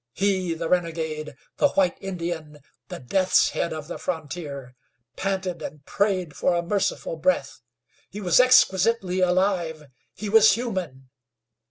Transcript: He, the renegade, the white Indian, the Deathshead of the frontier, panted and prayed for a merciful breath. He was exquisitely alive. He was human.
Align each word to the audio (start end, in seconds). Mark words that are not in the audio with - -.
He, 0.13 0.55
the 0.55 0.67
renegade, 0.67 1.35
the 1.57 1.69
white 1.73 1.95
Indian, 2.01 2.61
the 2.87 2.99
Deathshead 2.99 3.71
of 3.71 3.87
the 3.87 3.99
frontier, 3.99 4.73
panted 5.15 5.61
and 5.61 5.85
prayed 5.85 6.35
for 6.35 6.55
a 6.55 6.63
merciful 6.63 7.17
breath. 7.17 7.61
He 8.09 8.19
was 8.19 8.39
exquisitely 8.39 9.19
alive. 9.19 9.83
He 10.15 10.27
was 10.27 10.53
human. 10.53 11.11